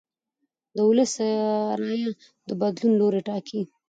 [0.75, 1.13] د ولس
[1.81, 2.09] رایه
[2.47, 3.61] د بدلون لوری ټاکي